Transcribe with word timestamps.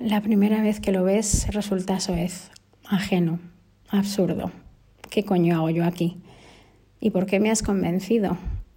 La 0.00 0.20
primera 0.20 0.62
vez 0.62 0.78
que 0.78 0.92
lo 0.92 1.02
ves 1.02 1.48
resulta 1.52 1.98
soez, 1.98 2.52
ajeno, 2.88 3.40
absurdo. 3.88 4.52
¿Qué 5.10 5.24
coño 5.24 5.56
hago 5.56 5.70
yo 5.70 5.84
aquí? 5.84 6.18
¿Y 7.00 7.10
por 7.10 7.26
qué 7.26 7.40
me 7.40 7.50
has 7.50 7.64
convencido? 7.64 8.36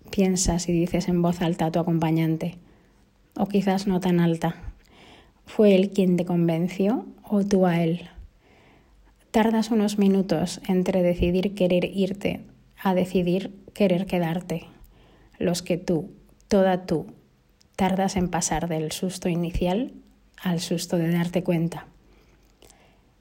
Piensas 0.10 0.68
y 0.68 0.72
dices 0.72 1.08
en 1.10 1.22
voz 1.22 1.44
alta 1.44 1.68
a 1.68 1.72
tu 1.72 1.78
acompañante. 1.78 2.58
O 3.38 3.46
quizás 3.46 3.86
no 3.86 4.00
tan 4.00 4.20
alta. 4.20 4.56
¿Fue 5.46 5.76
él 5.76 5.92
quien 5.92 6.18
te 6.18 6.26
convenció 6.26 7.06
o 7.24 7.46
tú 7.46 7.68
a 7.68 7.84
él? 7.84 8.10
Tardas 9.30 9.70
unos 9.70 10.00
minutos 10.00 10.60
entre 10.68 11.04
decidir 11.04 11.54
querer 11.54 11.86
irte 11.86 12.42
a 12.82 12.96
decidir 12.96 13.54
querer 13.76 14.08
quedarte. 14.08 14.66
Los 15.38 15.62
que 15.62 15.78
tú, 15.78 16.10
toda 16.48 16.88
tú, 16.88 17.06
tardas 17.76 18.16
en 18.16 18.28
pasar 18.28 18.68
del 18.68 18.92
susto 18.92 19.30
inicial 19.30 20.01
al 20.42 20.60
susto 20.60 20.98
de 20.98 21.12
darte 21.12 21.44
cuenta. 21.44 21.88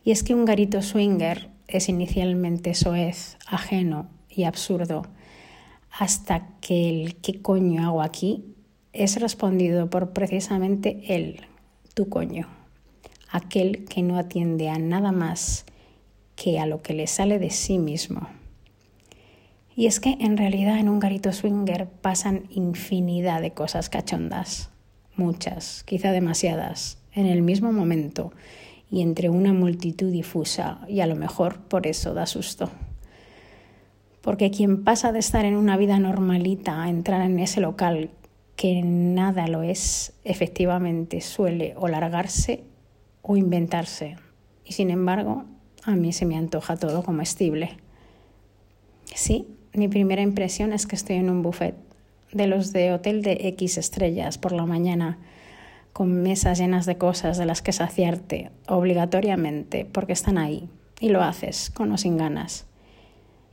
Y 0.04 0.10
es 0.10 0.22
que 0.22 0.34
un 0.34 0.44
garito 0.44 0.82
swinger 0.82 1.50
es 1.68 1.88
inicialmente 1.88 2.74
soez, 2.74 3.36
ajeno 3.46 4.08
y 4.28 4.44
absurdo, 4.44 5.02
hasta 5.90 6.48
que 6.60 6.88
el 6.88 7.16
¿qué 7.16 7.42
coño 7.42 7.84
hago 7.84 8.02
aquí? 8.02 8.50
es 8.92 9.20
respondido 9.20 9.88
por 9.88 10.12
precisamente 10.12 11.02
él, 11.08 11.42
tu 11.94 12.08
coño, 12.08 12.48
aquel 13.30 13.84
que 13.84 14.02
no 14.02 14.18
atiende 14.18 14.68
a 14.68 14.78
nada 14.78 15.12
más 15.12 15.64
que 16.34 16.58
a 16.58 16.66
lo 16.66 16.82
que 16.82 16.94
le 16.94 17.06
sale 17.06 17.38
de 17.38 17.50
sí 17.50 17.78
mismo. 17.78 18.28
Y 19.76 19.86
es 19.86 20.00
que 20.00 20.16
en 20.20 20.36
realidad 20.36 20.78
en 20.78 20.88
un 20.88 20.98
garito 20.98 21.32
swinger 21.32 21.86
pasan 21.86 22.44
infinidad 22.50 23.40
de 23.40 23.52
cosas 23.52 23.88
cachondas, 23.88 24.70
muchas, 25.14 25.84
quizá 25.84 26.10
demasiadas, 26.10 26.98
en 27.14 27.26
el 27.26 27.42
mismo 27.42 27.72
momento 27.72 28.32
y 28.90 29.02
entre 29.02 29.30
una 29.30 29.52
multitud 29.52 30.10
difusa 30.10 30.80
y 30.88 31.00
a 31.00 31.06
lo 31.06 31.16
mejor 31.16 31.60
por 31.60 31.86
eso 31.86 32.14
da 32.14 32.26
susto. 32.26 32.70
Porque 34.20 34.50
quien 34.50 34.84
pasa 34.84 35.12
de 35.12 35.18
estar 35.18 35.44
en 35.44 35.56
una 35.56 35.76
vida 35.76 35.98
normalita 35.98 36.82
a 36.82 36.90
entrar 36.90 37.22
en 37.22 37.38
ese 37.38 37.60
local 37.60 38.10
que 38.56 38.82
nada 38.82 39.46
lo 39.46 39.62
es, 39.62 40.12
efectivamente 40.24 41.20
suele 41.22 41.74
o 41.76 41.88
largarse 41.88 42.64
o 43.22 43.36
inventarse. 43.36 44.16
Y 44.64 44.72
sin 44.72 44.90
embargo, 44.90 45.44
a 45.84 45.92
mí 45.96 46.12
se 46.12 46.26
me 46.26 46.36
antoja 46.36 46.76
todo 46.76 47.02
comestible. 47.02 47.78
Sí, 49.14 49.46
mi 49.72 49.88
primera 49.88 50.20
impresión 50.20 50.72
es 50.72 50.86
que 50.86 50.96
estoy 50.96 51.16
en 51.16 51.30
un 51.30 51.42
buffet 51.42 51.74
de 52.32 52.46
los 52.46 52.72
de 52.72 52.92
hotel 52.92 53.22
de 53.22 53.48
X 53.48 53.78
estrellas 53.78 54.38
por 54.38 54.52
la 54.52 54.66
mañana, 54.66 55.18
con 56.00 56.22
mesas 56.22 56.58
llenas 56.58 56.86
de 56.86 56.96
cosas 56.96 57.36
de 57.36 57.44
las 57.44 57.60
que 57.60 57.72
saciarte 57.72 58.50
obligatoriamente 58.66 59.84
porque 59.84 60.14
están 60.14 60.38
ahí 60.38 60.70
y 60.98 61.10
lo 61.10 61.22
haces 61.22 61.68
con 61.68 61.92
o 61.92 61.98
sin 61.98 62.16
ganas. 62.16 62.66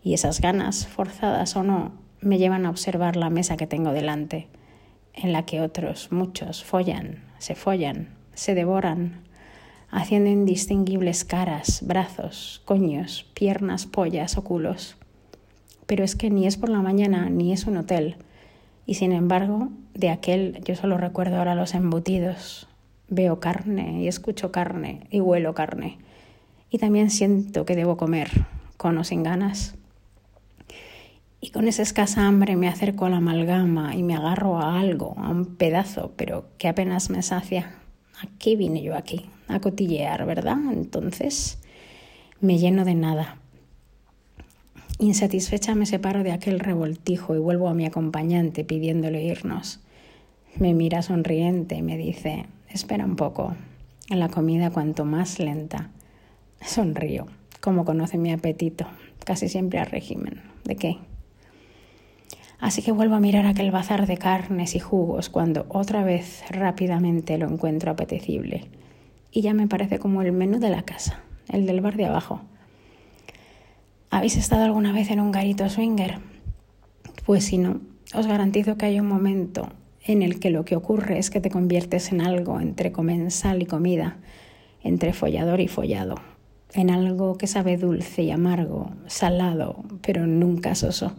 Y 0.01 0.13
esas 0.13 0.39
ganas, 0.39 0.87
forzadas 0.87 1.57
o 1.57 1.63
no, 1.63 1.91
me 2.21 2.37
llevan 2.37 2.65
a 2.65 2.69
observar 2.69 3.17
la 3.17 3.29
mesa 3.29 3.57
que 3.57 3.67
tengo 3.67 3.91
delante, 3.91 4.47
en 5.13 5.33
la 5.33 5.43
que 5.43 5.59
otros, 5.59 6.13
muchos, 6.13 6.63
follan, 6.63 7.25
se 7.37 7.53
follan, 7.53 8.15
se 8.33 8.55
devoran, 8.55 9.23
haciendo 9.91 10.29
indistinguibles 10.29 11.25
caras, 11.25 11.81
brazos, 11.85 12.61
coños, 12.63 13.29
piernas, 13.33 13.87
pollas 13.87 14.37
o 14.37 14.45
culos. 14.45 14.95
Pero 15.85 16.05
es 16.05 16.15
que 16.15 16.29
ni 16.29 16.47
es 16.47 16.55
por 16.55 16.69
la 16.69 16.79
mañana 16.79 17.29
ni 17.29 17.51
es 17.51 17.65
un 17.65 17.75
hotel. 17.75 18.15
Y 18.87 18.95
sin 18.95 19.11
embargo, 19.11 19.69
de 19.93 20.09
aquel 20.09 20.61
yo 20.63 20.75
solo 20.75 20.97
recuerdo 20.97 21.37
ahora 21.37 21.55
los 21.55 21.75
embutidos. 21.75 22.67
Veo 23.09 23.39
carne 23.41 24.01
y 24.01 24.07
escucho 24.07 24.51
carne 24.51 25.01
y 25.11 25.19
huelo 25.19 25.53
carne. 25.53 25.97
Y 26.71 26.77
también 26.77 27.11
siento 27.11 27.65
que 27.65 27.75
debo 27.75 27.97
comer, 27.97 28.29
con 28.77 28.97
o 28.97 29.03
sin 29.03 29.23
ganas. 29.23 29.75
Y 31.41 31.51
con 31.51 31.67
esa 31.67 31.81
escasa 31.83 32.27
hambre 32.27 32.55
me 32.55 32.69
acerco 32.69 33.05
a 33.05 33.09
la 33.09 33.17
amalgama 33.17 33.93
y 33.93 34.03
me 34.03 34.15
agarro 34.15 34.57
a 34.57 34.79
algo, 34.79 35.15
a 35.17 35.29
un 35.29 35.57
pedazo, 35.57 36.13
pero 36.15 36.45
que 36.57 36.69
apenas 36.69 37.09
me 37.09 37.21
sacia. 37.21 37.75
¿A 38.21 38.27
qué 38.39 38.55
vine 38.55 38.81
yo 38.81 38.95
aquí? 38.95 39.25
A 39.49 39.59
cotillear, 39.59 40.25
¿verdad? 40.25 40.57
Entonces 40.71 41.59
me 42.39 42.57
lleno 42.57 42.85
de 42.85 42.95
nada. 42.95 43.37
Insatisfecha 44.99 45.75
me 45.75 45.85
separo 45.85 46.23
de 46.23 46.31
aquel 46.31 46.59
revoltijo 46.59 47.35
y 47.35 47.37
vuelvo 47.37 47.69
a 47.69 47.75
mi 47.75 47.85
acompañante 47.85 48.63
pidiéndole 48.63 49.23
irnos. 49.23 49.79
Me 50.57 50.73
mira 50.73 51.03
sonriente 51.03 51.75
y 51.75 51.83
me 51.83 51.97
dice, 51.97 52.47
espera 52.67 53.05
un 53.05 53.15
poco, 53.15 53.55
la 54.09 54.29
comida 54.29 54.71
cuanto 54.71 55.05
más 55.05 55.37
lenta. 55.37 55.91
Sonrío, 56.61 57.27
como 57.61 57.85
conoce 57.85 58.17
mi 58.17 58.31
apetito, 58.31 58.87
casi 59.23 59.49
siempre 59.49 59.77
a 59.77 59.85
régimen. 59.85 60.41
¿De 60.63 60.75
qué? 60.75 60.97
Así 62.59 62.81
que 62.81 62.91
vuelvo 62.91 63.13
a 63.13 63.19
mirar 63.19 63.45
aquel 63.45 63.69
bazar 63.69 64.07
de 64.07 64.17
carnes 64.17 64.73
y 64.73 64.79
jugos 64.79 65.29
cuando 65.29 65.67
otra 65.69 66.03
vez 66.03 66.43
rápidamente 66.49 67.37
lo 67.37 67.47
encuentro 67.47 67.91
apetecible. 67.91 68.65
Y 69.31 69.41
ya 69.41 69.53
me 69.53 69.67
parece 69.67 69.99
como 69.99 70.23
el 70.23 70.31
menú 70.31 70.57
de 70.57 70.71
la 70.71 70.81
casa, 70.81 71.21
el 71.49 71.67
del 71.67 71.81
bar 71.81 71.97
de 71.97 72.07
abajo 72.07 72.41
¿Habéis 74.09 74.37
estado 74.37 74.63
alguna 74.63 74.93
vez 74.93 75.11
en 75.11 75.19
un 75.19 75.33
garito 75.33 75.67
swinger? 75.69 76.19
Pues 77.25 77.43
si 77.43 77.57
no, 77.57 77.81
os 78.13 78.25
garantizo 78.25 78.77
que 78.77 78.85
hay 78.85 78.99
un 79.01 79.07
momento 79.07 79.67
en 80.05 80.21
el 80.21 80.39
que 80.39 80.49
lo 80.49 80.63
que 80.63 80.77
ocurre 80.77 81.19
es 81.19 81.29
que 81.29 81.41
te 81.41 81.49
conviertes 81.49 82.13
en 82.13 82.21
algo 82.21 82.61
entre 82.61 82.93
comensal 82.93 83.61
y 83.61 83.65
comida, 83.65 84.17
entre 84.81 85.11
follador 85.11 85.59
y 85.59 85.67
follado, 85.67 86.15
en 86.73 86.89
algo 86.89 87.37
que 87.37 87.47
sabe 87.47 87.75
dulce 87.75 88.23
y 88.23 88.31
amargo, 88.31 88.91
salado, 89.07 89.83
pero 90.01 90.25
nunca 90.25 90.73
soso. 90.73 91.11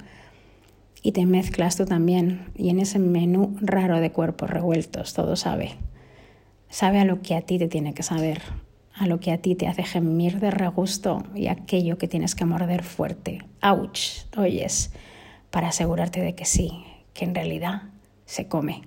Y 1.03 1.13
te 1.13 1.27
mezclas 1.27 1.77
tú 1.77 1.85
también, 1.85 2.47
y 2.57 2.71
en 2.71 2.81
ese 2.81 2.99
menú 2.99 3.55
raro 3.61 4.01
de 4.01 4.13
cuerpos 4.13 4.49
revueltos 4.49 5.13
todo 5.13 5.37
sabe. 5.37 5.73
Sabe 6.71 7.01
a 7.01 7.05
lo 7.05 7.21
que 7.21 7.35
a 7.35 7.43
ti 7.43 7.59
te 7.59 7.69
tiene 7.69 7.93
que 7.93 8.03
saber, 8.03 8.41
a 8.99 9.07
lo 9.07 9.21
que 9.21 9.33
a 9.33 9.39
ti 9.39 9.55
te 9.55 9.69
hace 9.69 9.85
gemir 9.85 10.41
de 10.41 10.51
regusto 10.51 11.23
y 11.35 11.47
aquello 11.47 11.99
que 11.99 12.09
tienes 12.09 12.35
que 12.35 12.45
morder 12.45 12.83
fuerte. 12.83 13.45
¡Auch! 13.61 14.27
Oyes, 14.37 14.93
para 15.51 15.69
asegurarte 15.69 16.21
de 16.21 16.35
que 16.35 16.45
sí, 16.45 16.85
que 17.15 17.25
en 17.25 17.35
realidad 17.35 17.83
se 18.25 18.49
come. 18.49 18.83